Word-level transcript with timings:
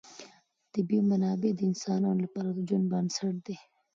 طبیعي 0.73 1.01
منابع 1.11 1.51
د 1.55 1.59
انسانانو 1.71 2.21
لپاره 2.25 2.49
د 2.51 2.57
ژوند 2.67 2.85
بنسټ 2.91 3.35
دی. 3.45 3.57